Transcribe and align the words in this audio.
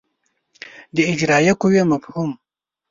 د 0.95 0.97
اجرایه 1.11 1.53
قوې 1.61 1.81
مفهوم 1.91 2.31